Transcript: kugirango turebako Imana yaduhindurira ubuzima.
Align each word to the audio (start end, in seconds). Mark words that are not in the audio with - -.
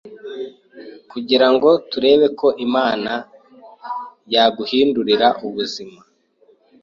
kugirango 1.11 1.69
turebako 1.91 2.47
Imana 2.65 3.13
yaduhindurira 4.33 5.27
ubuzima. 5.45 5.99